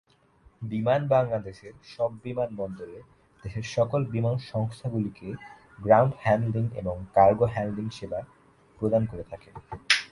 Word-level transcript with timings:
বিমান 0.61 1.01
বাংলাদেশের 1.07 1.73
সব 1.95 2.09
বিমানবন্দরে 2.23 2.97
দেশের 3.43 3.65
সকল 3.75 4.01
বিমান 4.05 4.37
সংস্থাগুলিকে 4.51 5.27
গ্রাউন্ড 5.79 6.13
হ্যান্ডলিং 6.23 6.65
এবং 6.75 6.95
কার্গো 7.15 7.47
হ্যান্ডলিং 7.53 7.87
সেবা 7.89 8.19
প্রদান 8.81 9.03
করে 9.05 9.23
থাকে। 9.31 9.49